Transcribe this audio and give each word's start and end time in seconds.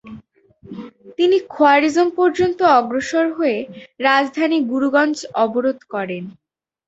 তিনি 1.17 1.37
খোয়ারিজম 1.49 2.07
পর্যন্ত 2.19 2.59
অগ্রসর 2.79 3.25
হয়ে 3.37 3.57
রাজধানী 4.07 4.57
গুরগঞ্জ 4.71 5.17
অবরোধ 5.43 5.79
করেন। 5.93 6.23